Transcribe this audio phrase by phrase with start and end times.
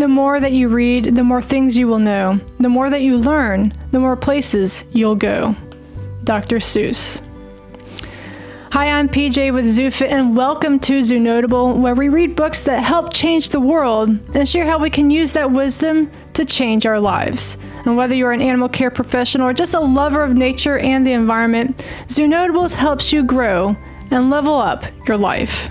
[0.00, 2.40] The more that you read, the more things you will know.
[2.58, 5.54] The more that you learn, the more places you'll go.
[6.24, 6.56] Dr.
[6.56, 7.20] Seuss.
[8.72, 12.82] Hi, I'm PJ with ZooFit, and welcome to Zoo Notable, where we read books that
[12.82, 16.98] help change the world and share how we can use that wisdom to change our
[16.98, 17.58] lives.
[17.84, 21.12] And whether you're an animal care professional or just a lover of nature and the
[21.12, 23.76] environment, Zoo Notables helps you grow
[24.10, 25.68] and level up your life.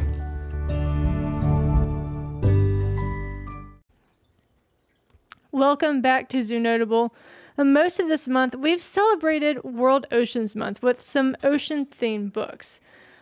[5.59, 7.13] Welcome back to Zoo Notable.
[7.57, 12.79] Most of this month, we've celebrated World Oceans Month with some ocean themed books.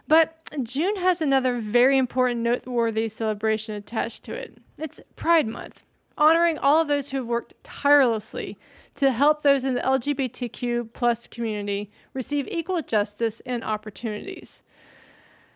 [0.07, 4.59] But June has another very important, noteworthy celebration attached to it.
[4.77, 5.83] It's Pride Month,
[6.15, 8.59] honoring all of those who have worked tirelessly
[8.93, 14.63] to help those in the LGBTQ plus community receive equal justice and opportunities.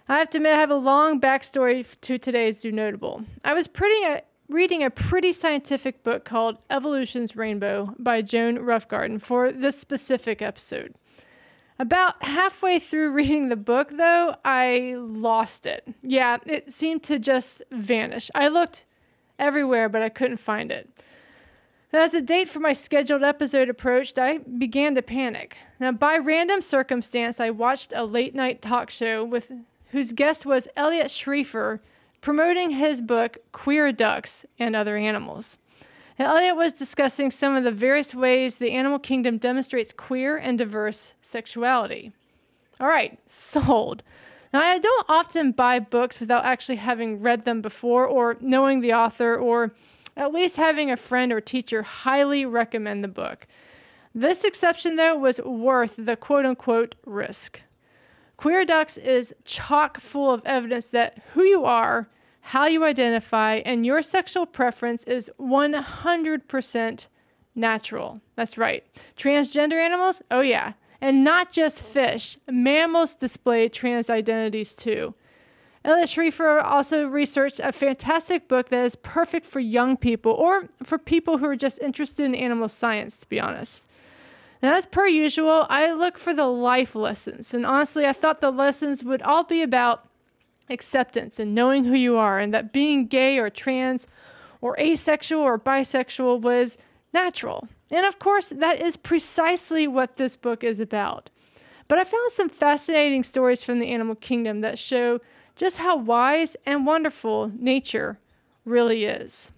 [0.09, 3.23] I have to admit, I have a long backstory to today's Zoo Notable.
[3.45, 4.21] I was pretty uh,
[4.51, 10.93] reading a pretty scientific book called Evolution's Rainbow by Joan Roughgarden for this specific episode.
[11.79, 15.87] About halfway through reading the book, though, I lost it.
[16.01, 18.29] Yeah, it seemed to just vanish.
[18.35, 18.85] I looked
[19.39, 20.89] everywhere, but I couldn't find it.
[21.93, 25.57] As the date for my scheduled episode approached, I began to panic.
[25.79, 29.51] Now, by random circumstance, I watched a late night talk show with
[29.91, 31.81] whose guest was Eliot Schrefer,
[32.21, 35.57] promoting his book Queer Ducks and Other Animals.
[36.17, 40.57] And Eliot was discussing some of the various ways the animal kingdom demonstrates queer and
[40.57, 42.11] diverse sexuality.
[42.79, 44.03] All right, sold.
[44.53, 48.93] Now, I don't often buy books without actually having read them before or knowing the
[48.93, 49.73] author or
[50.15, 53.47] at least having a friend or teacher highly recommend the book.
[54.13, 57.61] This exception, though, was worth the quote unquote risk.
[58.41, 63.85] Queer Ducks is chock full of evidence that who you are, how you identify, and
[63.85, 67.07] your sexual preference is 100%
[67.53, 68.19] natural.
[68.33, 68.83] That's right.
[69.15, 70.23] Transgender animals?
[70.31, 70.73] Oh, yeah.
[70.99, 75.13] And not just fish, mammals display trans identities too.
[75.85, 80.97] Eliot Schrefer also researched a fantastic book that is perfect for young people or for
[80.97, 83.85] people who are just interested in animal science, to be honest.
[84.61, 87.53] And as per usual, I look for the life lessons.
[87.53, 90.07] And honestly, I thought the lessons would all be about
[90.69, 94.07] acceptance and knowing who you are, and that being gay or trans
[94.61, 96.77] or asexual or bisexual was
[97.13, 97.67] natural.
[97.89, 101.29] And of course, that is precisely what this book is about.
[101.87, 105.19] But I found some fascinating stories from the animal kingdom that show
[105.55, 108.19] just how wise and wonderful nature
[108.63, 109.51] really is.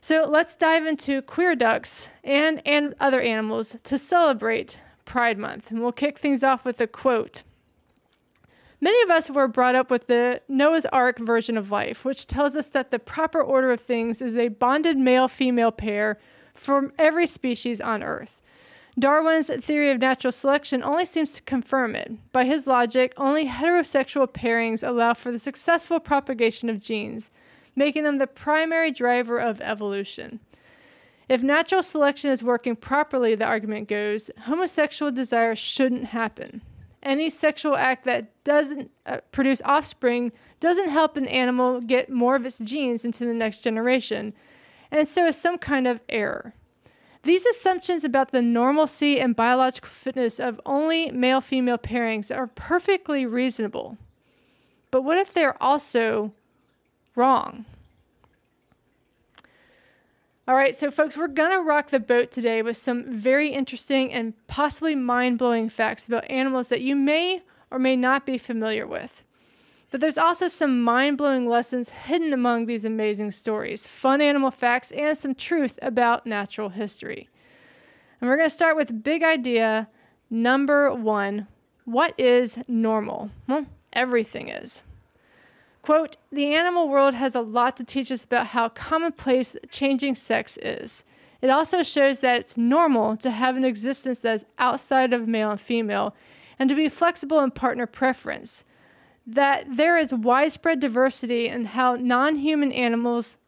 [0.00, 5.70] So let's dive into queer ducks and, and other animals to celebrate Pride Month.
[5.70, 7.42] And we'll kick things off with a quote.
[8.80, 12.54] Many of us were brought up with the Noah's Ark version of life, which tells
[12.54, 16.18] us that the proper order of things is a bonded male female pair
[16.54, 18.40] from every species on Earth.
[18.96, 22.32] Darwin's theory of natural selection only seems to confirm it.
[22.32, 27.30] By his logic, only heterosexual pairings allow for the successful propagation of genes
[27.78, 30.40] making them the primary driver of evolution.
[31.28, 36.62] If natural selection is working properly, the argument goes, homosexual desire shouldn't happen.
[37.02, 42.44] Any sexual act that doesn't uh, produce offspring doesn't help an animal get more of
[42.44, 44.32] its genes into the next generation,
[44.90, 46.54] and so is some kind of error.
[47.22, 53.26] These assumptions about the normalcy and biological fitness of only male female pairings are perfectly
[53.26, 53.98] reasonable.
[54.90, 56.32] But what if they're also
[57.18, 57.66] wrong.
[60.46, 64.10] All right, so folks, we're going to rock the boat today with some very interesting
[64.10, 68.86] and possibly mind blowing facts about animals that you may or may not be familiar
[68.86, 69.24] with.
[69.90, 74.90] But there's also some mind blowing lessons hidden among these amazing stories, fun animal facts,
[74.92, 77.28] and some truth about natural history.
[78.20, 79.88] And we're going to start with big idea
[80.30, 81.46] number one
[81.84, 83.30] What is normal?
[83.46, 84.82] Well, everything is.
[85.88, 90.58] Quote, the animal world has a lot to teach us about how commonplace changing sex
[90.60, 91.02] is.
[91.40, 95.50] It also shows that it's normal to have an existence that is outside of male
[95.50, 96.14] and female
[96.58, 98.66] and to be flexible in partner preference.
[99.26, 103.38] That there is widespread diversity in how non human animals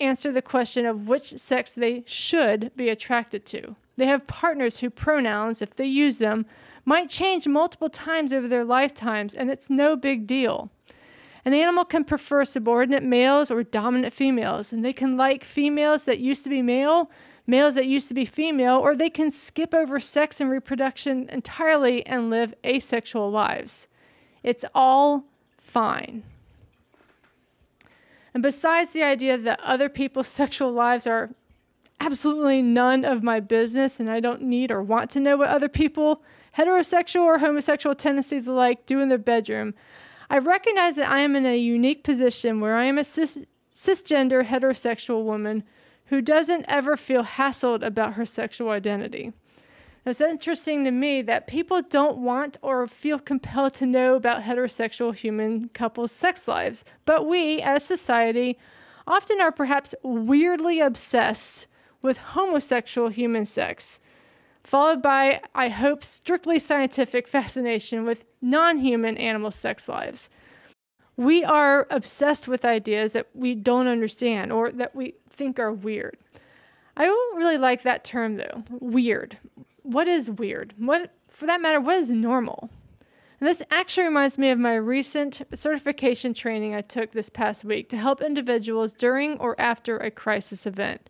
[0.00, 3.76] answer the question of which sex they should be attracted to.
[3.96, 6.44] They have partners whose pronouns, if they use them,
[6.84, 10.72] might change multiple times over their lifetimes, and it's no big deal.
[11.48, 16.18] An animal can prefer subordinate males or dominant females, and they can like females that
[16.18, 17.10] used to be male,
[17.46, 22.04] males that used to be female, or they can skip over sex and reproduction entirely
[22.04, 23.88] and live asexual lives.
[24.42, 25.24] It's all
[25.56, 26.22] fine.
[28.34, 31.30] And besides the idea that other people's sexual lives are
[31.98, 35.70] absolutely none of my business and I don't need or want to know what other
[35.70, 36.22] people,
[36.58, 39.72] heterosexual or homosexual tendencies alike, do in their bedroom,
[40.30, 43.38] I recognize that I am in a unique position where I am a cis-
[43.74, 45.64] cisgender heterosexual woman
[46.06, 49.32] who doesn't ever feel hassled about her sexual identity.
[50.04, 55.14] It's interesting to me that people don't want or feel compelled to know about heterosexual
[55.14, 58.58] human couples' sex lives, but we, as society,
[59.06, 61.66] often are perhaps weirdly obsessed
[62.00, 64.00] with homosexual human sex,
[64.68, 70.30] followed by, I hope, strictly scientific fascination with non human animal sex lives.
[71.16, 76.16] We are obsessed with ideas that we don't understand or that we think are weird.
[76.96, 79.38] I don't really like that term though, weird
[79.88, 80.74] what is weird?
[80.76, 82.68] What, for that matter, what is normal?
[83.40, 87.88] And this actually reminds me of my recent certification training I took this past week
[87.88, 91.08] to help individuals during or after a crisis event.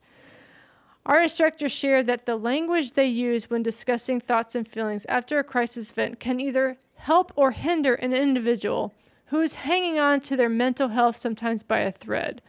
[1.08, 5.44] Our instructor shared that the language they use when discussing thoughts and feelings after a
[5.44, 8.94] crisis event can either help or hinder an individual
[9.28, 12.42] who is hanging on to their mental health sometimes by a thread.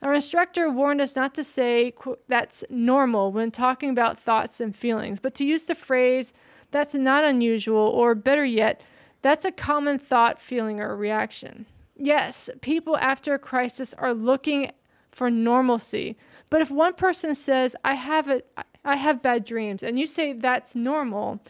[0.00, 1.92] Our instructor warned us not to say
[2.28, 6.32] that's normal when talking about thoughts and feelings, but to use the phrase
[6.70, 8.80] that's not unusual, or better yet,
[9.20, 11.66] that's a common thought, feeling, or reaction.
[11.94, 14.72] Yes, people after a crisis are looking
[15.10, 16.16] for normalcy,
[16.52, 18.42] but if one person says, I have, a,
[18.84, 21.40] I have bad dreams, and you say that's normal,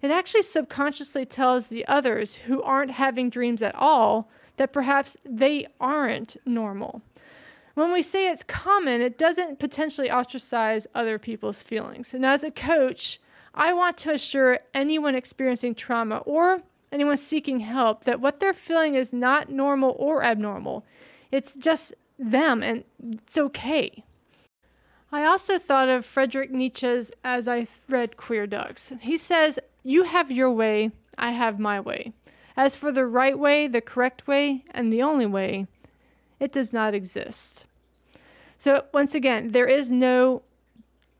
[0.00, 5.66] it actually subconsciously tells the others who aren't having dreams at all that perhaps they
[5.80, 7.02] aren't normal.
[7.74, 12.14] When we say it's common, it doesn't potentially ostracize other people's feelings.
[12.14, 13.18] And as a coach,
[13.56, 16.62] I want to assure anyone experiencing trauma or
[16.92, 20.86] anyone seeking help that what they're feeling is not normal or abnormal.
[21.32, 24.04] It's just them, and it's okay.
[25.14, 28.94] I also thought of Friedrich Nietzsche's as I read Queer Ducks.
[29.02, 32.14] He says, You have your way, I have my way.
[32.56, 35.66] As for the right way, the correct way, and the only way,
[36.40, 37.66] it does not exist.
[38.56, 40.42] So, once again, there is no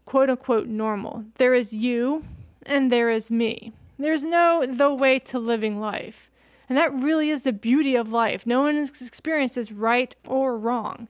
[0.06, 1.26] quote unquote normal.
[1.36, 2.24] There is you
[2.64, 3.74] and there is me.
[3.98, 6.30] There's no the way to living life.
[6.66, 8.46] And that really is the beauty of life.
[8.46, 11.08] No one's experience is right or wrong.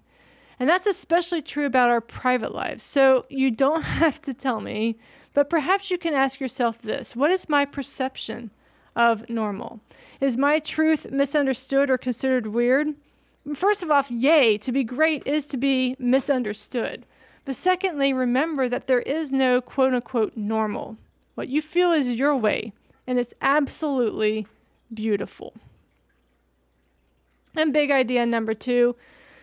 [0.63, 2.85] And that's especially true about our private lives.
[2.85, 4.97] So you don't have to tell me,
[5.35, 8.53] but perhaps you can ask yourself this What is my perception
[8.95, 9.81] of normal?
[10.21, 12.95] Is my truth misunderstood or considered weird?
[13.57, 17.07] First of all, yay, to be great is to be misunderstood.
[17.45, 20.97] But secondly, remember that there is no quote unquote normal.
[21.35, 22.73] What you feel is your way,
[23.05, 24.47] and it's absolutely
[24.95, 25.55] beautiful.
[27.57, 28.95] And big idea number two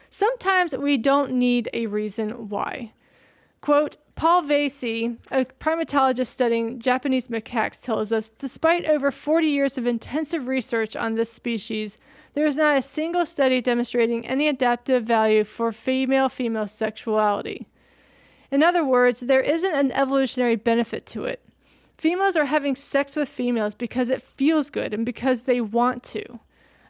[0.09, 2.93] sometimes we don't need a reason why.
[3.61, 9.87] Quote, Paul Vasey, a primatologist studying Japanese macaques, tells us despite over 40 years of
[9.87, 11.97] intensive research on this species,
[12.33, 17.67] there is not a single study demonstrating any adaptive value for female female sexuality.
[18.51, 21.41] In other words, there isn't an evolutionary benefit to it.
[21.97, 26.39] Females are having sex with females because it feels good and because they want to.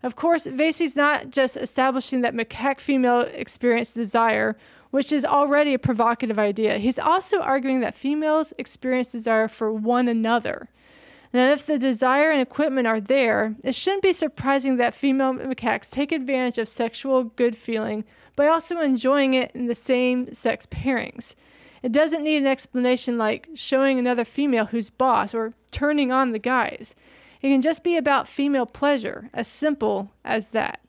[0.01, 4.57] Of course, Vasey's not just establishing that macaque female experience desire,
[4.91, 6.77] which is already a provocative idea.
[6.77, 10.69] He's also arguing that females experience desire for one another.
[11.31, 15.89] And if the desire and equipment are there, it shouldn't be surprising that female macaques
[15.89, 18.03] take advantage of sexual good feeling
[18.35, 21.35] by also enjoying it in the same sex pairings.
[21.83, 26.39] It doesn't need an explanation like showing another female who's boss or turning on the
[26.39, 26.95] guys.
[27.41, 30.81] It can just be about female pleasure, as simple as that.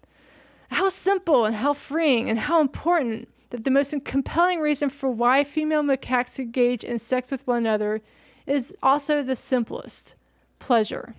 [0.70, 5.44] How simple and how freeing and how important that the most compelling reason for why
[5.44, 8.00] female macaques engage in sex with one another
[8.46, 10.14] is also the simplest
[10.58, 11.14] pleasure.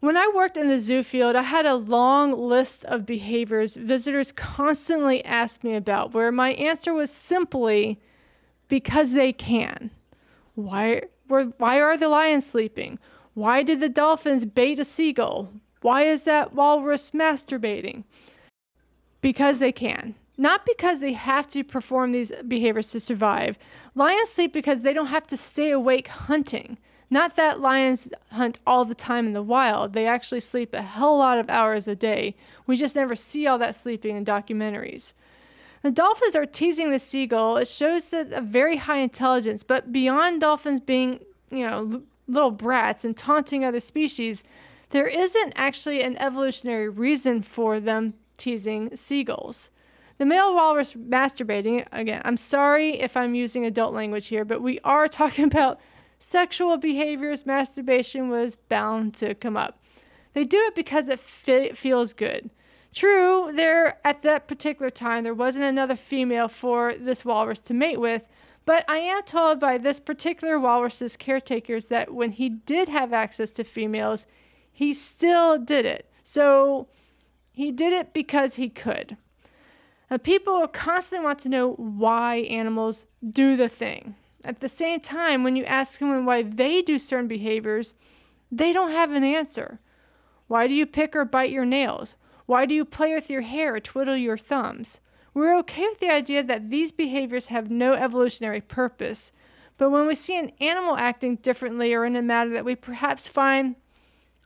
[0.00, 4.30] When I worked in the zoo field, I had a long list of behaviors visitors
[4.30, 8.00] constantly asked me about, where my answer was simply
[8.68, 9.90] because they can.
[10.54, 12.98] Why, why are the lions sleeping?
[13.34, 15.52] Why did the dolphins bait a seagull?
[15.80, 18.04] Why is that walrus masturbating?
[19.20, 20.14] Because they can.
[20.36, 23.58] Not because they have to perform these behaviors to survive.
[23.94, 26.78] Lions sleep because they don't have to stay awake hunting.
[27.10, 31.18] Not that lions hunt all the time in the wild, they actually sleep a hell
[31.18, 32.36] lot of hours a day.
[32.66, 35.14] We just never see all that sleeping in documentaries.
[35.82, 37.56] The dolphins are teasing the seagull.
[37.56, 41.20] It shows that a very high intelligence, but beyond dolphins being,
[41.50, 44.44] you know, little brats and taunting other species,
[44.90, 49.70] there isn't actually an evolutionary reason for them teasing seagulls.
[50.18, 54.80] The male walrus masturbating, again, I'm sorry if I'm using adult language here, but we
[54.80, 55.80] are talking about
[56.18, 57.46] sexual behaviors.
[57.46, 59.80] Masturbation was bound to come up.
[60.32, 62.50] They do it because it fe- feels good.
[62.94, 68.00] True, there at that particular time there wasn't another female for this walrus to mate
[68.00, 68.28] with,
[68.64, 73.50] but I am told by this particular walrus's caretakers that when he did have access
[73.52, 74.26] to females,
[74.70, 76.10] he still did it.
[76.22, 76.88] So
[77.50, 79.16] he did it because he could.
[80.10, 84.14] Now, people constantly want to know why animals do the thing.
[84.44, 87.94] At the same time, when you ask them why they do certain behaviors,
[88.50, 89.80] they don't have an answer.
[90.46, 92.14] Why do you pick or bite your nails?
[92.48, 95.02] Why do you play with your hair or twiddle your thumbs?
[95.34, 99.32] We're okay with the idea that these behaviors have no evolutionary purpose,
[99.76, 103.28] but when we see an animal acting differently or in a manner that we perhaps
[103.28, 103.76] find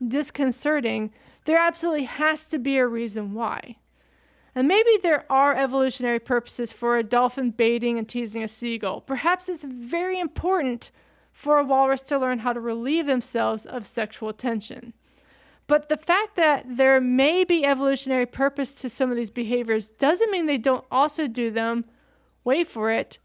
[0.04, 1.12] disconcerting,
[1.44, 3.76] there absolutely has to be a reason why.
[4.52, 9.00] And maybe there are evolutionary purposes for a dolphin baiting and teasing a seagull.
[9.00, 10.90] Perhaps it's very important
[11.30, 14.92] for a walrus to learn how to relieve themselves of sexual tension.
[15.72, 20.30] But the fact that there may be evolutionary purpose to some of these behaviors doesn't
[20.30, 21.86] mean they don't also do them,
[22.44, 23.18] wait for it,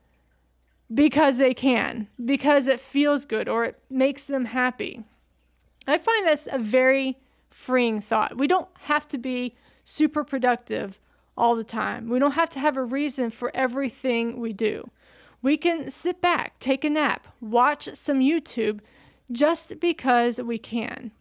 [0.93, 5.03] because they can, because it feels good or it makes them happy.
[5.85, 7.17] I find this a very
[7.49, 8.37] freeing thought.
[8.37, 11.01] We don't have to be super productive
[11.37, 12.07] all the time.
[12.07, 14.89] We don't have to have a reason for everything we do.
[15.41, 18.79] We can sit back, take a nap, watch some YouTube
[19.33, 21.11] just because we can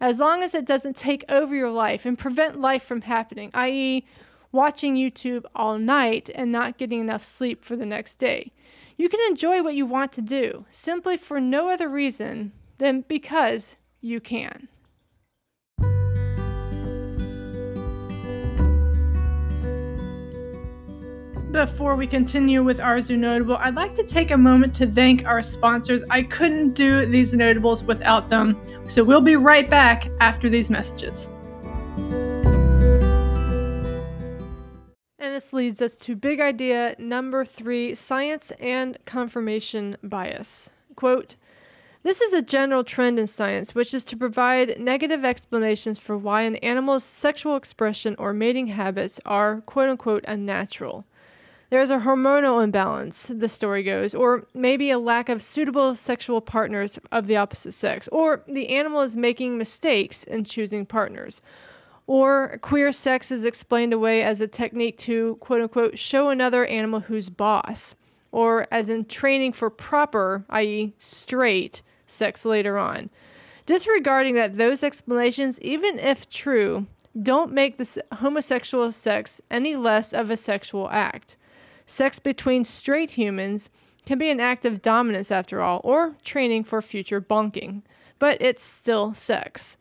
[0.00, 4.04] as long as it doesn't take over your life and prevent life from happening, i.e.,
[4.52, 8.52] watching YouTube all night and not getting enough sleep for the next day.
[8.96, 13.76] You can enjoy what you want to do simply for no other reason than because
[14.00, 14.68] you can.
[21.54, 25.24] Before we continue with our Zoo Notable, I'd like to take a moment to thank
[25.24, 26.02] our sponsors.
[26.10, 31.30] I couldn't do these notables without them, so we'll be right back after these messages.
[35.20, 40.70] And this leads us to big idea number three science and confirmation bias.
[40.96, 41.36] Quote,
[42.02, 46.42] this is a general trend in science, which is to provide negative explanations for why
[46.42, 51.04] an animal's sexual expression or mating habits are quote unquote unnatural.
[51.70, 56.98] There's a hormonal imbalance, the story goes, or maybe a lack of suitable sexual partners
[57.10, 61.40] of the opposite sex, or the animal is making mistakes in choosing partners.
[62.06, 67.00] Or queer sex is explained away as a technique to, quote unquote, show another animal
[67.00, 67.94] who's boss,
[68.30, 73.08] or as in training for proper, i.e., straight, sex later on.
[73.64, 76.86] Disregarding that those explanations, even if true,
[77.20, 81.38] don't make the homosexual sex any less of a sexual act.
[81.86, 83.68] Sex between straight humans
[84.06, 87.82] can be an act of dominance after all, or training for future bonking,
[88.18, 89.76] but it's still sex.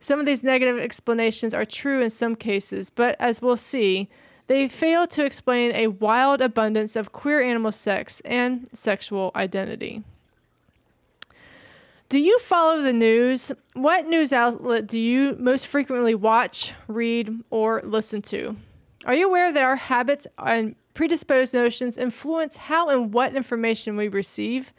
[0.00, 4.08] Some of these negative explanations are true in some cases, but as we'll see,
[4.46, 10.04] they fail to explain a wild abundance of queer animal sex and sexual identity.
[12.08, 13.50] Do you follow the news?
[13.74, 18.56] What news outlet do you most frequently watch, read, or listen to?
[19.04, 24.08] Are you aware that our habits and predisposed notions influence how and what information we
[24.08, 24.72] receive.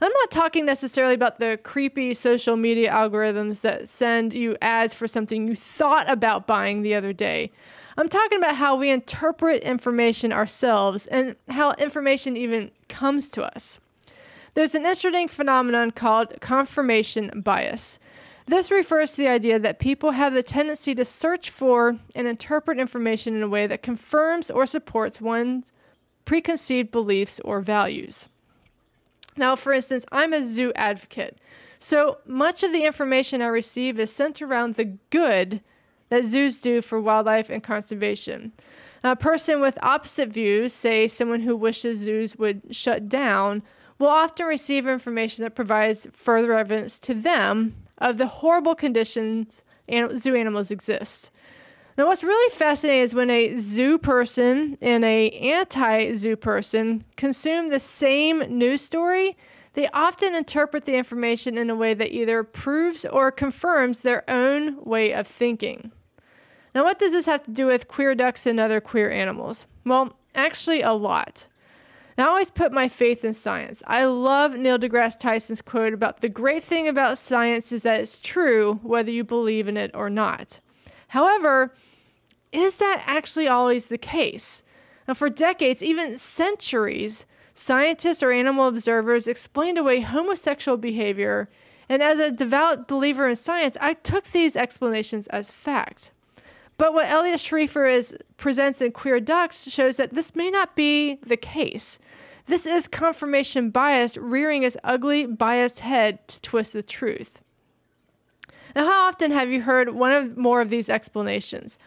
[0.00, 5.06] I'm not talking necessarily about the creepy social media algorithms that send you ads for
[5.06, 7.52] something you thought about buying the other day.
[7.98, 13.78] I'm talking about how we interpret information ourselves and how information even comes to us.
[14.54, 17.98] There's an interesting phenomenon called confirmation bias.
[18.46, 22.78] This refers to the idea that people have the tendency to search for and interpret
[22.78, 25.72] information in a way that confirms or supports one's
[26.24, 28.28] preconceived beliefs or values.
[29.36, 31.38] Now, for instance, I'm a zoo advocate,
[31.82, 35.60] so much of the information I receive is centered around the good
[36.10, 38.52] that zoos do for wildlife and conservation.
[39.02, 43.64] A person with opposite views, say someone who wishes zoos would shut down,
[43.98, 49.62] will often receive information that provides further evidence to them of the horrible conditions
[50.16, 51.30] zoo animals exist.
[51.96, 57.78] Now, what's really fascinating is when a zoo person and a anti-zoo person consume the
[57.78, 59.36] same news story,
[59.74, 64.82] they often interpret the information in a way that either proves or confirms their own
[64.84, 65.92] way of thinking.
[66.74, 69.66] Now, what does this have to do with queer ducks and other queer animals?
[69.84, 71.46] Well, actually, a lot.
[72.18, 73.82] I always put my faith in science.
[73.86, 78.20] I love Neil deGrasse Tyson's quote about the great thing about science is that it's
[78.20, 80.60] true whether you believe in it or not.
[81.08, 81.74] However,
[82.52, 84.62] is that actually always the case?
[85.08, 91.48] Now, for decades, even centuries, scientists or animal observers explained away homosexual behavior,
[91.88, 96.12] and as a devout believer in science, I took these explanations as fact.
[96.78, 101.16] But what Eliot Schrefer is, presents in Queer Ducks shows that this may not be
[101.24, 101.98] the case.
[102.46, 107.40] This is confirmation bias rearing its ugly, biased head to twist the truth.
[108.74, 111.78] Now, how often have you heard one of more of these explanations?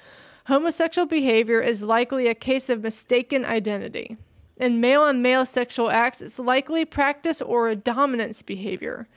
[0.47, 4.17] Homosexual behavior is likely a case of mistaken identity.
[4.57, 9.07] In male on male sexual acts, it's likely practice or a dominance behavior.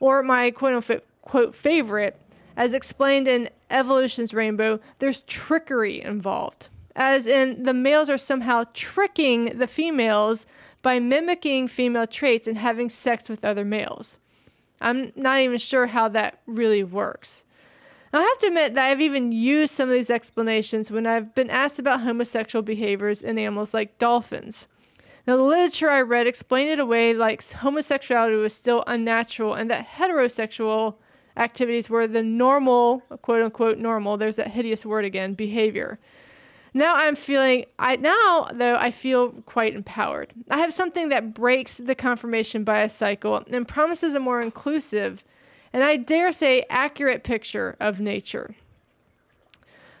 [0.00, 2.20] Or my quote unquote favorite,
[2.56, 6.68] as explained in Evolution's Rainbow, there's trickery involved.
[6.96, 10.46] As in, the males are somehow tricking the females
[10.80, 14.18] by mimicking female traits and having sex with other males.
[14.80, 17.44] I'm not even sure how that really works.
[18.12, 21.34] Now, I have to admit that I've even used some of these explanations when I've
[21.34, 24.68] been asked about homosexual behaviors in animals like dolphins.
[25.26, 29.88] Now, the literature I read explained it away like homosexuality was still unnatural and that
[29.96, 30.96] heterosexual
[31.36, 35.98] activities were the normal, quote unquote, normal, there's that hideous word again, behavior.
[36.72, 40.32] Now I'm feeling I now though I feel quite empowered.
[40.50, 45.22] I have something that breaks the confirmation bias cycle and promises a more inclusive
[45.72, 48.54] and I dare say accurate picture of nature.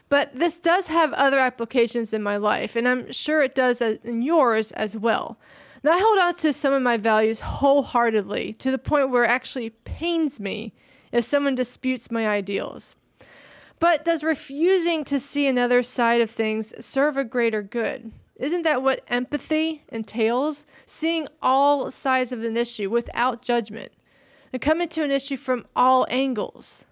[0.08, 4.22] But this does have other applications in my life, and I'm sure it does in
[4.22, 5.36] yours as well.
[5.82, 9.30] Now, I hold on to some of my values wholeheartedly to the point where it
[9.30, 10.72] actually pains me
[11.14, 12.96] if someone disputes my ideals.
[13.78, 18.12] But does refusing to see another side of things serve a greater good?
[18.36, 20.66] Isn't that what empathy entails?
[20.86, 23.92] Seeing all sides of an issue without judgment
[24.52, 26.84] and coming to an issue from all angles.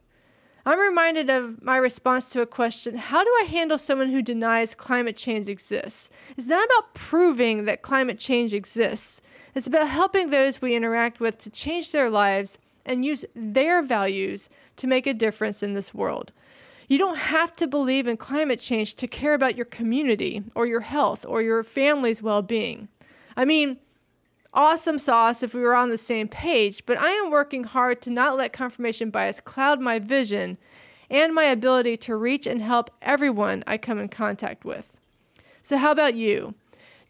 [0.65, 4.77] I'm reminded of my response to a question How do I handle someone who denies
[4.77, 6.11] climate change exists?
[6.37, 9.21] It's not about proving that climate change exists,
[9.57, 14.49] it's about helping those we interact with to change their lives and use their values
[14.77, 16.33] to make a difference in this world.
[16.89, 20.81] You don't have to believe in climate change to care about your community or your
[20.81, 22.89] health or your family's well being.
[23.37, 23.79] I mean,
[24.53, 28.11] awesome sauce if we were on the same page, but I am working hard to
[28.11, 30.59] not let confirmation bias cloud my vision
[31.09, 34.99] and my ability to reach and help everyone I come in contact with.
[35.63, 36.55] So, how about you?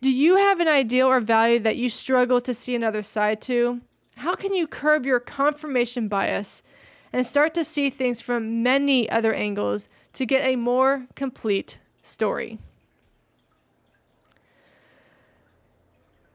[0.00, 3.80] Do you have an ideal or value that you struggle to see another side to?
[4.22, 6.62] How can you curb your confirmation bias
[7.12, 12.60] and start to see things from many other angles to get a more complete story.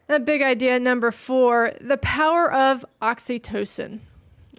[0.09, 3.99] A big idea number four the power of oxytocin.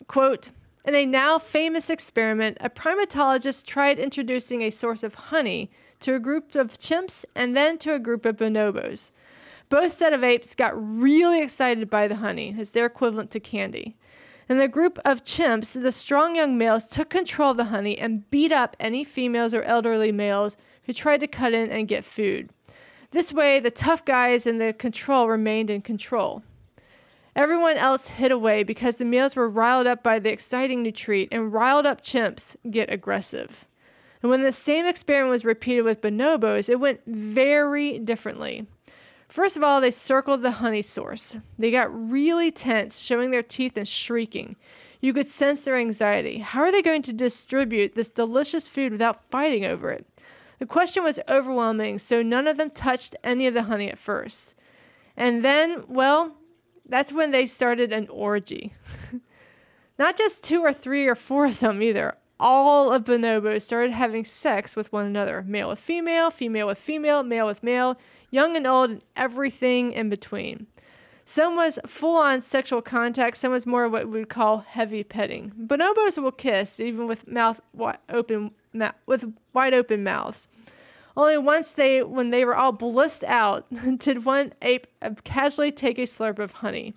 [0.06, 0.50] Quote,
[0.86, 6.18] in a now famous experiment, a primatologist tried introducing a source of honey to a
[6.18, 9.10] group of chimps and then to a group of bonobos.
[9.68, 13.96] Both set of apes got really excited by the honey, as their equivalent to candy.
[14.48, 18.28] In the group of chimps, the strong young males took control of the honey and
[18.30, 22.48] beat up any females or elderly males who tried to cut in and get food.
[23.10, 26.42] This way, the tough guys in the control remained in control.
[27.36, 31.28] Everyone else hid away because the males were riled up by the exciting new treat,
[31.30, 33.68] and riled up chimps get aggressive.
[34.22, 38.66] And when the same experiment was repeated with bonobos, it went very differently.
[39.28, 41.36] First of all, they circled the honey source.
[41.58, 44.56] They got really tense, showing their teeth and shrieking.
[45.00, 46.38] You could sense their anxiety.
[46.38, 50.06] How are they going to distribute this delicious food without fighting over it?
[50.58, 54.54] The question was overwhelming, so none of them touched any of the honey at first.
[55.16, 56.36] And then, well,
[56.88, 58.72] that's when they started an orgy.
[59.98, 62.16] Not just two or three or four of them either.
[62.40, 67.22] All of bonobos started having sex with one another male with female, female with female,
[67.22, 67.98] male with male
[68.30, 70.66] young and old, and everything in between.
[71.24, 75.52] Some was full on sexual contact, some was more what we would call heavy petting.
[75.58, 77.60] Bonobos will kiss even with mouth
[78.08, 78.52] open
[79.06, 80.48] with wide open mouths.
[81.18, 83.66] Only once they when they were all blissed out
[83.98, 86.94] did one ape uh, casually take a slurp of honey.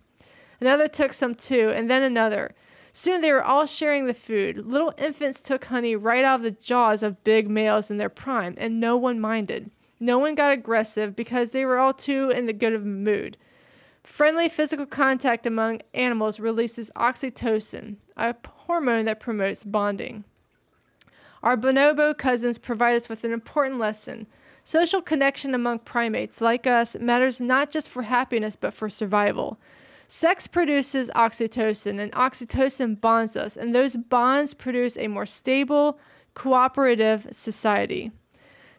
[0.62, 2.56] Another took some too, and then another.
[2.94, 4.66] Soon they were all sharing the food.
[4.66, 8.54] Little infants took honey right out of the jaws of big males in their prime,
[8.58, 9.72] and no one minded.
[10.04, 13.38] No one got aggressive because they were all too in the good of mood.
[14.04, 18.36] Friendly physical contact among animals releases oxytocin, a
[18.66, 20.24] hormone that promotes bonding.
[21.44, 24.26] Our bonobo cousins provide us with an important lesson.
[24.64, 29.60] Social connection among primates like us matters not just for happiness but for survival.
[30.08, 36.00] Sex produces oxytocin, and oxytocin bonds us, and those bonds produce a more stable,
[36.34, 38.12] cooperative society.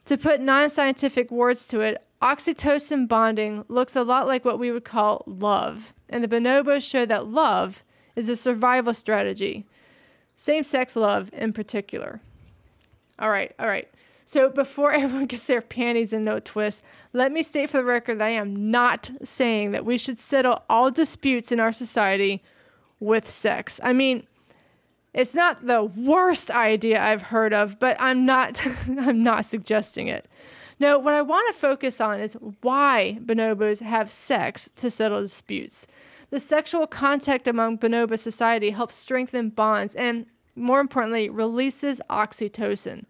[0.06, 4.70] To put non scientific words to it, oxytocin bonding looks a lot like what we
[4.70, 5.92] would call love.
[6.08, 7.82] And the bonobos show that love
[8.16, 9.66] is a survival strategy,
[10.34, 12.20] same sex love in particular.
[13.18, 13.88] All right, all right.
[14.24, 18.18] So before everyone gets their panties in no twist, let me state for the record
[18.18, 22.42] that I am not saying that we should settle all disputes in our society
[22.98, 23.80] with sex.
[23.82, 24.26] I mean,
[25.14, 28.64] it's not the worst idea I've heard of, but I'm not
[28.98, 30.28] I'm not suggesting it.
[30.78, 35.86] No, what I want to focus on is why bonobos have sex to settle disputes.
[36.30, 43.04] The sexual contact among bonobo society helps strengthen bonds and more importantly releases oxytocin.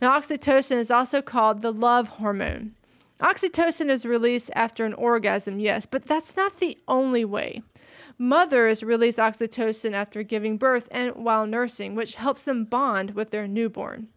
[0.00, 2.74] Now oxytocin is also called the love hormone.
[3.20, 7.62] Oxytocin is released after an orgasm, yes, but that's not the only way.
[8.22, 13.48] Mothers release oxytocin after giving birth and while nursing, which helps them bond with their
[13.48, 14.08] newborn.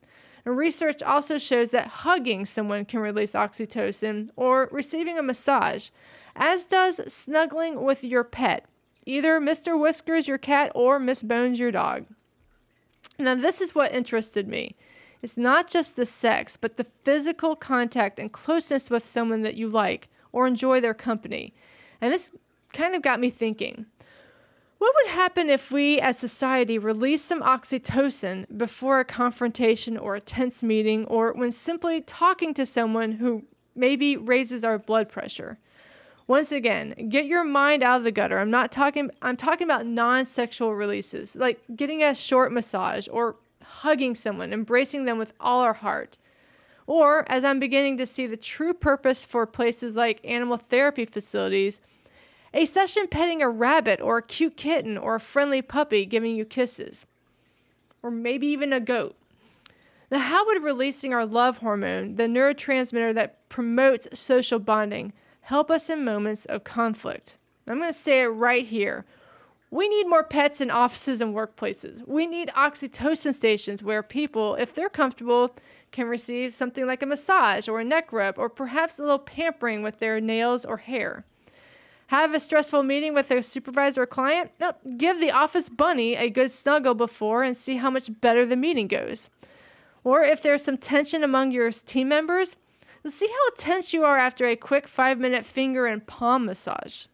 [0.43, 5.89] And research also shows that hugging someone can release oxytocin or receiving a massage,
[6.35, 8.65] as does snuggling with your pet,
[9.05, 9.79] either Mr.
[9.79, 12.05] Whiskers, your cat, or Miss Bones, your dog.
[13.17, 14.75] Now, this is what interested me.
[15.21, 19.69] It's not just the sex, but the physical contact and closeness with someone that you
[19.69, 21.53] like or enjoy their company.
[22.01, 22.31] And this
[22.73, 23.85] kind of got me thinking
[24.84, 30.19] what would happen if we as society released some oxytocin before a confrontation or a
[30.19, 33.46] tense meeting or when simply talking to someone who
[33.78, 35.58] maybe raises our blood pressure?
[36.28, 38.39] Once again, get your mind out of the gutter.
[38.39, 44.15] I'm not talking I'm talking about non-sexual releases, like getting a short massage or hugging
[44.15, 46.17] someone, embracing them with all our heart.
[46.88, 51.80] Or as I'm beginning to see the true purpose for places like animal therapy facilities,
[52.53, 56.45] a session petting a rabbit or a cute kitten or a friendly puppy giving you
[56.45, 57.05] kisses.
[58.03, 59.15] Or maybe even a goat.
[60.11, 65.89] Now, how would releasing our love hormone, the neurotransmitter that promotes social bonding, help us
[65.89, 67.37] in moments of conflict?
[67.67, 69.05] I'm going to say it right here.
[69.71, 72.07] We need more pets in offices and workplaces.
[72.07, 75.55] We need oxytocin stations where people, if they're comfortable,
[75.91, 79.81] can receive something like a massage or a neck rub or perhaps a little pampering
[79.81, 81.25] with their nails or hair
[82.13, 86.30] have a stressful meeting with a supervisor or client, no, give the office bunny a
[86.30, 89.30] good snuggle before and see how much better the meeting goes.
[90.04, 92.56] Or if there's some tension among your team members,
[93.06, 97.06] see how tense you are after a quick five minute finger and palm massage.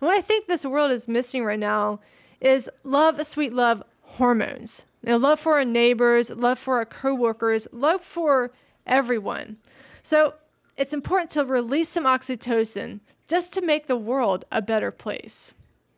[0.00, 2.00] And what I think this world is missing right now
[2.40, 4.86] is love, sweet love hormones.
[5.04, 8.52] You know, love for our neighbors, love for our coworkers, love for
[8.86, 9.58] everyone.
[10.02, 10.34] So
[10.76, 15.54] it's important to release some oxytocin just to make the world a better place.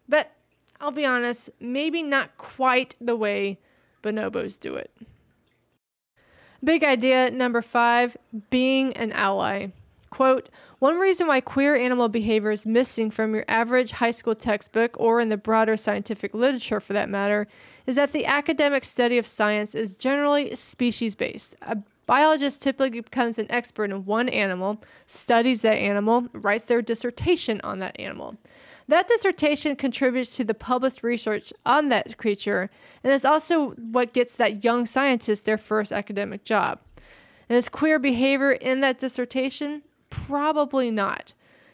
[0.07, 0.33] But
[0.79, 3.59] I'll be honest, maybe not quite the way
[4.03, 4.91] bonobos do it.
[6.63, 8.19] Big idea number five
[8.51, 9.69] being an ally.
[10.11, 14.95] Quote, one reason why queer animal behavior is missing from your average high school textbook,
[14.99, 17.47] or in the broader scientific literature for that matter,
[17.87, 21.57] is that the academic study of science is generally species based.
[22.07, 27.79] Biologist typically becomes an expert in one animal, studies that animal, writes their dissertation on
[27.79, 28.37] that animal.
[28.89, 32.71] That dissertation contributes to the published research on that creature
[33.03, 36.81] and is also what gets that young scientist their first academic job.
[37.49, 39.83] And is queer behavior in that dissertation?
[40.11, 41.33] Probably not.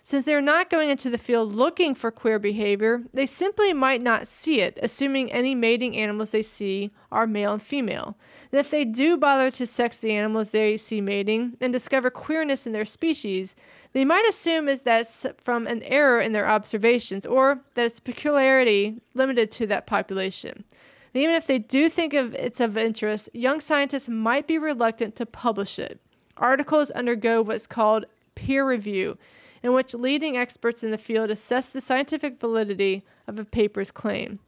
[0.09, 4.27] Since they're not going into the field looking for queer behavior, they simply might not
[4.27, 8.17] see it, assuming any mating animals they see are male and female.
[8.51, 12.67] And if they do bother to sex the animals they see mating and discover queerness
[12.67, 13.55] in their species,
[13.93, 18.01] they might assume is that from an error in their observations or that it's a
[18.01, 20.65] peculiarity limited to that population.
[21.13, 25.17] And even if they do think of it's of interest, young scientists might be reluctant
[25.17, 26.01] to publish it.
[26.39, 29.19] Articles undergo what's called peer review
[29.63, 34.39] in which leading experts in the field assess the scientific validity of a paper's claim.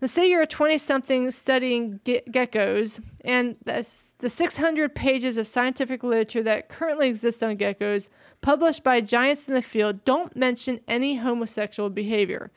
[0.00, 6.02] Now, say you're a 20 something studying ge- geckos, and the 600 pages of scientific
[6.02, 8.08] literature that currently exists on geckos,
[8.42, 12.50] published by giants in the field, don't mention any homosexual behavior.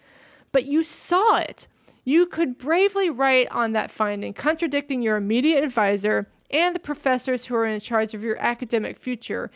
[0.51, 1.67] But you saw it.
[2.03, 7.55] You could bravely write on that finding, contradicting your immediate advisor and the professors who
[7.55, 9.51] are in charge of your academic future,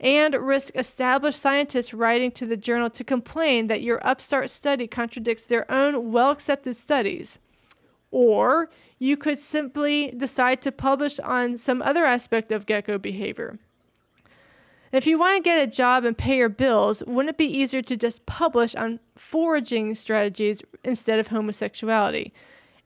[0.00, 5.46] and risk established scientists writing to the journal to complain that your upstart study contradicts
[5.46, 7.38] their own well accepted studies.
[8.10, 13.58] Or you could simply decide to publish on some other aspect of gecko behavior.
[14.92, 17.82] If you want to get a job and pay your bills, wouldn't it be easier
[17.82, 22.32] to just publish on foraging strategies instead of homosexuality?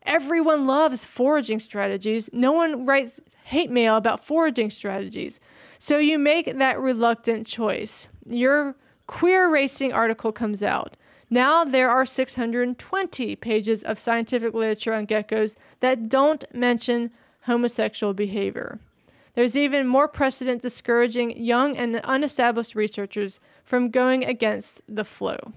[0.09, 2.29] Everyone loves foraging strategies.
[2.33, 5.39] No one writes hate mail about foraging strategies.
[5.79, 8.09] So you make that reluctant choice.
[8.27, 8.75] Your
[9.07, 10.97] queer racing article comes out.
[11.31, 17.11] Now there are 620 pages of scientific literature on geckos that don't mention
[17.43, 18.81] homosexual behavior.
[19.35, 25.53] There's even more precedent discouraging young and unestablished researchers from going against the flow.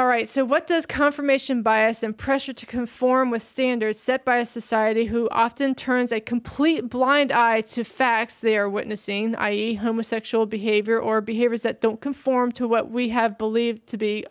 [0.00, 4.38] All right, so what does confirmation bias and pressure to conform with standards set by
[4.38, 9.74] a society who often turns a complete blind eye to facts they are witnessing, i.e.,
[9.74, 14.24] homosexual behavior or behaviors that don't conform to what we have believed to be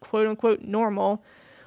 [0.00, 1.22] quote unquote normal?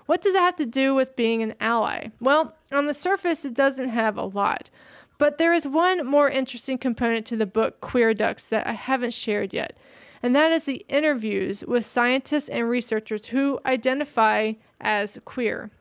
[0.05, 2.07] What does that have to do with being an ally?
[2.19, 4.69] Well, on the surface, it doesn't have a lot.
[5.17, 9.13] But there is one more interesting component to the book Queer Ducks that I haven't
[9.13, 9.77] shared yet
[10.21, 15.71] and that is the interviews with scientists and researchers who identify as queer.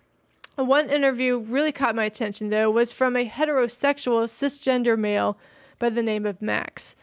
[0.57, 5.39] One interview really caught my attention, though, was from a heterosexual cisgender male
[5.79, 6.97] by the name of Max.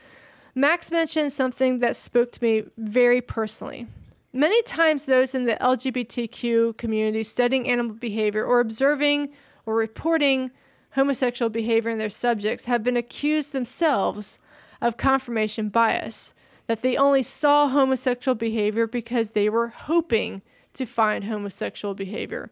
[0.54, 3.88] Max mentioned something that spoke to me very personally.
[4.34, 9.30] Many times, those in the LGBTQ community studying animal behavior or observing
[9.66, 10.52] or reporting
[10.92, 14.40] homosexual behavior in their subjects have been accused themselves
[14.82, 16.34] of confirmation bias
[16.68, 20.42] that they only saw homosexual behavior because they were hoping
[20.74, 22.50] to find homosexual behavior.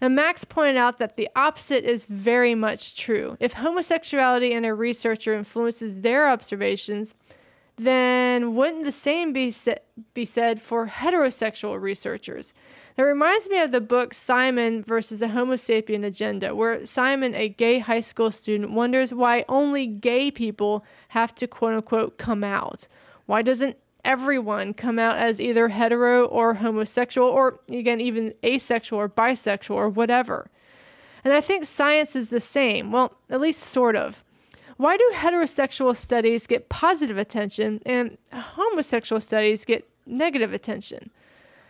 [0.00, 3.36] And Max pointed out that the opposite is very much true.
[3.38, 7.14] If homosexuality in a researcher influences their observations,
[7.76, 9.74] then wouldn't the same be, sa-
[10.12, 12.52] be said for heterosexual researchers?
[12.96, 17.48] It reminds me of the book Simon versus a Homo sapien Agenda, where Simon, a
[17.48, 22.88] gay high school student, wonders why only gay people have to quote unquote come out.
[23.26, 29.08] Why doesn't everyone come out as either hetero or homosexual or again even asexual or
[29.08, 30.50] bisexual or whatever?
[31.24, 32.90] And I think science is the same.
[32.90, 34.24] Well, at least sort of.
[34.76, 41.10] Why do heterosexual studies get positive attention and homosexual studies get negative attention?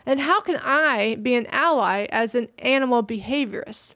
[0.06, 3.94] And how can I be an ally as an animal behaviorist?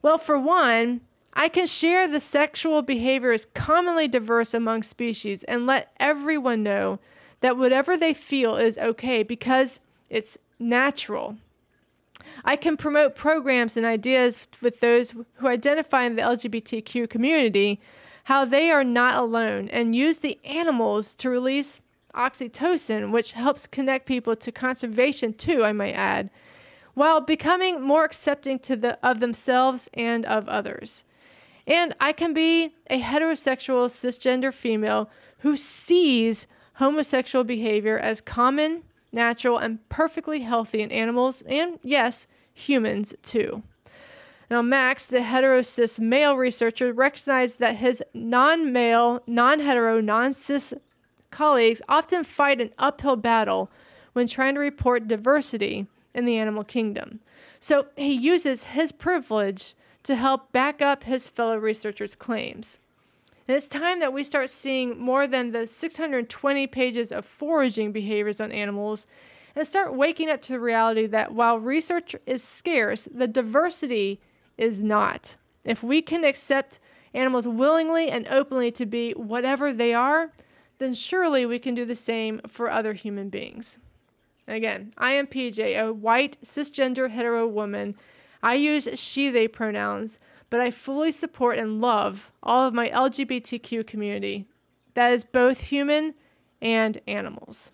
[0.00, 1.00] Well, for one,
[1.40, 6.98] I can share the sexual behavior is commonly diverse among species and let everyone know
[7.38, 9.78] that whatever they feel is okay because
[10.10, 11.36] it's natural.
[12.44, 17.80] I can promote programs and ideas with those who identify in the LGBTQ community
[18.24, 21.80] how they are not alone and use the animals to release
[22.16, 26.30] oxytocin, which helps connect people to conservation too, I might add,
[26.94, 31.04] while becoming more accepting to the, of themselves and of others.
[31.68, 39.58] And I can be a heterosexual cisgender female who sees homosexual behavior as common, natural,
[39.58, 43.62] and perfectly healthy in animals and, yes, humans too.
[44.50, 50.72] Now, Max, the heterocis male researcher, recognized that his non male, non hetero, non cis
[51.30, 53.70] colleagues often fight an uphill battle
[54.14, 57.20] when trying to report diversity in the animal kingdom.
[57.60, 59.74] So he uses his privilege
[60.08, 62.78] to help back up his fellow researchers' claims.
[63.46, 68.40] And it's time that we start seeing more than the 620 pages of foraging behaviors
[68.40, 69.06] on animals
[69.54, 74.18] and start waking up to the reality that while research is scarce, the diversity
[74.56, 75.36] is not.
[75.62, 76.80] If we can accept
[77.12, 80.32] animals willingly and openly to be whatever they are,
[80.78, 83.78] then surely we can do the same for other human beings.
[84.46, 87.94] And again, I am PJ, a white cisgender hetero woman
[88.42, 90.18] I use she, they pronouns,
[90.50, 94.46] but I fully support and love all of my LGBTQ community.
[94.94, 96.14] That is both human
[96.60, 97.72] and animals.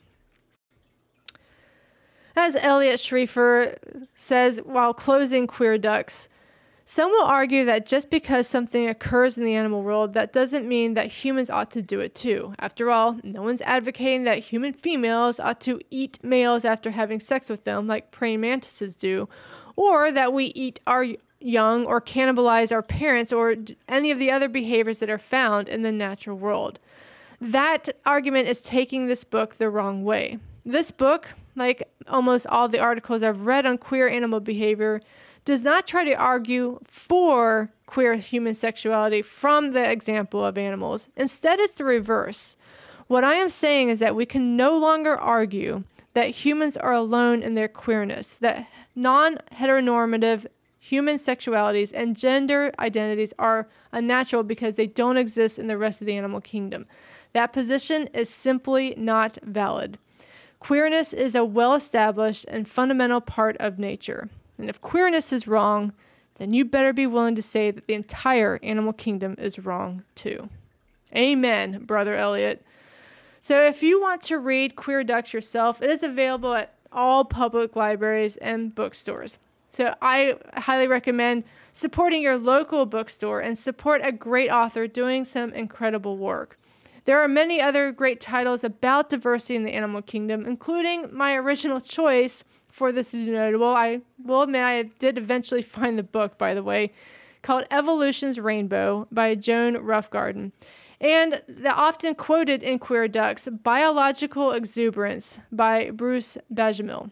[2.36, 3.76] As Eliot Schrefer
[4.14, 6.28] says while closing Queer Ducks,
[6.86, 10.92] some will argue that just because something occurs in the animal world, that doesn't mean
[10.94, 12.54] that humans ought to do it too.
[12.58, 17.48] After all, no one's advocating that human females ought to eat males after having sex
[17.48, 19.30] with them like praying mantises do,
[19.76, 21.06] or that we eat our
[21.40, 23.54] young or cannibalize our parents or
[23.88, 26.78] any of the other behaviors that are found in the natural world.
[27.40, 30.38] That argument is taking this book the wrong way.
[30.64, 35.02] This book, like almost all the articles I've read on queer animal behavior,
[35.44, 41.10] does not try to argue for queer human sexuality from the example of animals.
[41.16, 42.56] Instead, it's the reverse.
[43.08, 47.42] What I am saying is that we can no longer argue that humans are alone
[47.42, 50.46] in their queerness, that non heteronormative
[50.78, 56.06] human sexualities and gender identities are unnatural because they don't exist in the rest of
[56.06, 56.86] the animal kingdom.
[57.32, 59.98] That position is simply not valid.
[60.60, 64.28] Queerness is a well established and fundamental part of nature.
[64.56, 65.92] And if queerness is wrong,
[66.36, 70.48] then you better be willing to say that the entire animal kingdom is wrong too.
[71.14, 72.64] Amen, Brother Eliot.
[73.44, 77.76] So if you want to read Queer Ducks yourself, it is available at all public
[77.76, 79.38] libraries and bookstores.
[79.68, 85.52] So I highly recommend supporting your local bookstore and support a great author doing some
[85.52, 86.58] incredible work.
[87.04, 91.82] There are many other great titles about diversity in the animal kingdom, including my original
[91.82, 93.74] choice for this notable.
[93.74, 96.94] I will admit I did eventually find the book, by the way,
[97.42, 100.52] called Evolution's Rainbow by Joan Roughgarden.
[101.00, 107.10] And the often quoted in Queer Ducks, Biological Exuberance by Bruce Bagemihl.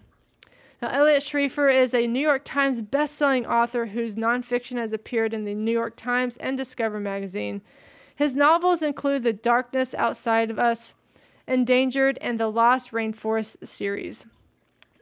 [0.80, 5.44] Now, Eliot Schrefer is a New York Times best-selling author whose nonfiction has appeared in
[5.44, 7.62] the New York Times and Discover magazine.
[8.16, 10.94] His novels include The Darkness Outside of Us,
[11.46, 14.26] Endangered, and the Lost Rainforest series.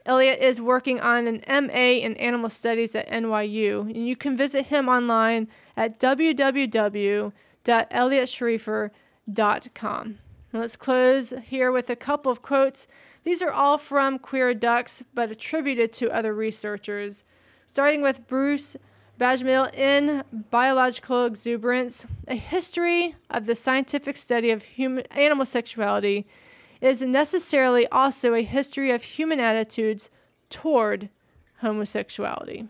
[0.05, 4.67] Eliot is working on an MA in Animal Studies at NYU, and you can visit
[4.67, 5.99] him online at
[7.63, 10.17] www.eliotschrefer.com.
[10.53, 12.87] Let's close here with a couple of quotes.
[13.23, 17.23] These are all from Queer Ducks, but attributed to other researchers,
[17.65, 18.75] starting with Bruce
[19.19, 26.25] Bagemihl in Biological Exuberance, a history of the scientific study of human animal sexuality
[26.81, 30.09] is necessarily also a history of human attitudes
[30.49, 31.09] toward
[31.59, 32.67] homosexuality.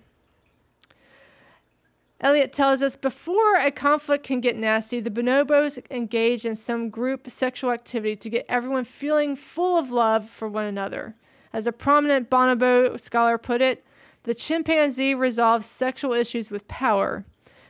[2.21, 7.29] Eliot tells us before a conflict can get nasty, the bonobos engage in some group
[7.31, 11.15] sexual activity to get everyone feeling full of love for one another.
[11.51, 13.83] As a prominent bonobo scholar put it,
[14.23, 17.25] the chimpanzee resolves sexual issues with power.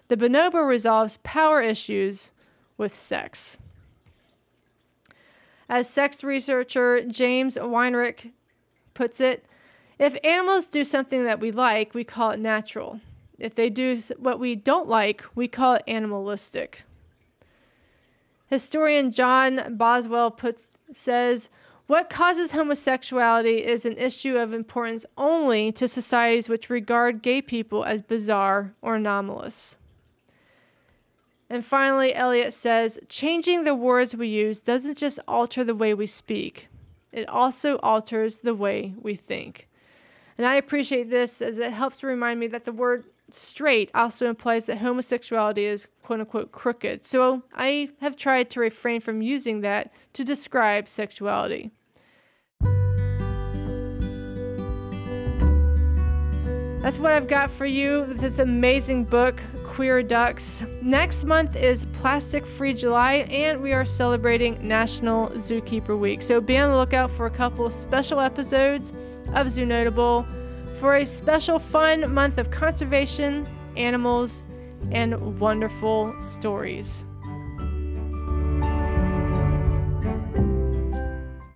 [0.10, 2.32] The bonobo resolves power issues
[2.78, 3.58] with sex.
[5.70, 8.32] As sex researcher James Weinrich
[8.94, 9.46] puts it,
[9.98, 13.00] if animals do something that we like, we call it natural.
[13.41, 16.84] If they do what we don't like, we call it animalistic.
[18.45, 21.49] Historian John Boswell puts says
[21.88, 27.84] what causes homosexuality is an issue of importance only to societies which regard gay people
[27.84, 29.77] as bizarre or anomalous.
[31.49, 36.08] And finally, Eliot says changing the words we use doesn't just alter the way we
[36.08, 36.67] speak,
[37.12, 39.67] it also alters the way we think.
[40.38, 44.65] And I appreciate this as it helps remind me that the word straight also implies
[44.65, 47.06] that homosexuality is quote unquote crooked.
[47.06, 51.72] So I have tried to refrain from using that to describe sexuality.
[56.82, 60.65] That's what I've got for you with this amazing book, Queer Ducks.
[60.82, 66.24] Next month is Plastic Free July, and we are celebrating National Zookeeper Week.
[66.24, 68.94] So be on the lookout for a couple special episodes
[69.36, 70.26] of Zoo Notable
[70.82, 73.46] for a special fun month of conservation,
[73.78, 74.44] animals,
[74.91, 77.06] and wonderful stories.